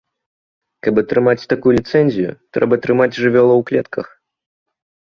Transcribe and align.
Каб 0.87 1.01
атрымаць 1.01 1.47
такую 1.53 1.73
ліцэнзію 1.79 2.31
трэба 2.59 2.75
трымаць 2.87 3.13
жывёлаў 3.21 3.57
у 3.65 3.69
клетках. 3.71 4.07